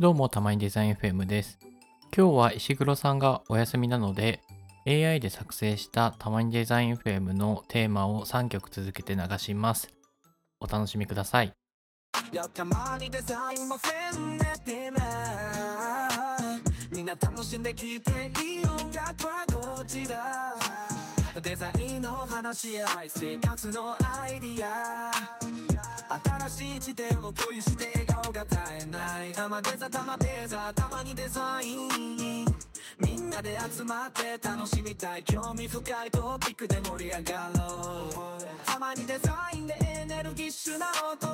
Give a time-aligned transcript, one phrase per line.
[0.00, 1.56] どうも、たまにデザイン FM です。
[2.16, 4.40] 今日は石黒さんがお休みなので、
[4.88, 9.88] AI で作成したたまにデザイン FM のテーマを3曲続けて流します。
[10.58, 11.52] お楽しみください。
[16.90, 18.10] みんな楽しんで聴いて
[18.42, 20.56] いい音楽はどちら
[21.42, 25.10] デザインの話や生活のアイディア。
[26.48, 32.44] 新しい視点を共有して笑顔が絶えないたまデザたまデザたまにデザイン。
[33.00, 38.44] みんなで集まって楽しみたい興味深いトピックで盛り上がろう。
[38.64, 41.33] たまにデザインでエネルギッシュな音。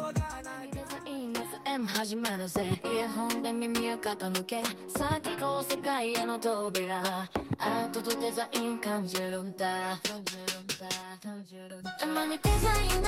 [2.01, 2.65] 始まるぜ。
[2.83, 4.63] イヤホンで耳を傾け。
[4.89, 6.99] 先こう世界への扉。
[6.99, 9.99] アートとデザイン感じるんだ。
[10.03, 10.89] 感じるんだ。
[11.23, 11.91] 感じるんだ。
[12.01, 13.03] たまにデザイン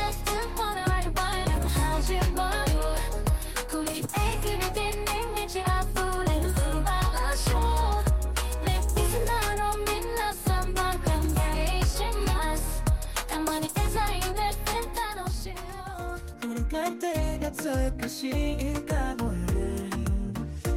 [16.73, 17.06] 振り返って
[17.48, 19.31] 懐かしい歌声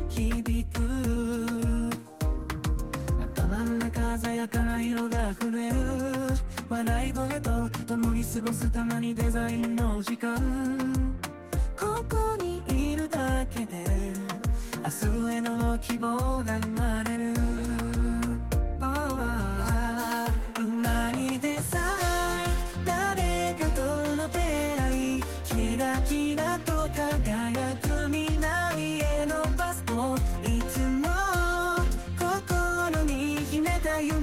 [0.10, 0.82] 響く
[3.34, 5.76] 頭の中鮮やかな色が溢れる
[6.68, 10.36] 笑い声と共に過ごすたまにデザインの時間
[11.80, 13.86] ここにいるだけで
[14.84, 16.60] 明日への希望が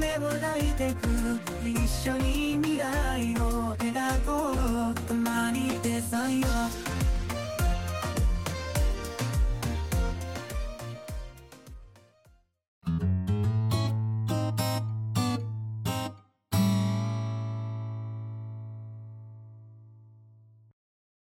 [0.02, 1.06] 夢を抱いてく。
[1.64, 4.51] 一緒に未来を描こう。